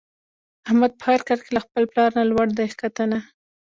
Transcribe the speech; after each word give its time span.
احمد 0.67 0.91
په 0.99 1.03
هر 1.11 1.21
کار 1.27 1.39
کې 1.43 1.51
له 1.55 1.61
خپل 1.65 1.83
پلار 1.91 2.09
نه 2.19 2.23
لوړ 2.31 2.47
دی 2.57 2.67
ښکته 2.73 3.03
نه. 3.11 3.19